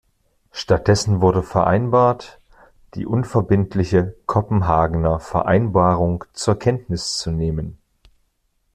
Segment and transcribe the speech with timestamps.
[0.51, 2.39] Stattdessen wurde vereinbart,
[2.95, 7.77] die unverbindliche „Kopenhagener Vereinbarung“ zur Kenntnis zu nehmen.